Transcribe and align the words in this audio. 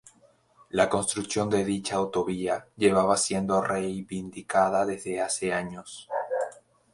La 0.71 0.89
construcción 0.89 1.47
de 1.51 1.63
dicha 1.63 1.95
autovía 1.97 2.65
llevaba 2.75 3.17
siendo 3.17 3.61
reivindicada 3.61 4.83
desde 4.83 5.21
hace 5.21 5.53
años. 5.53 6.09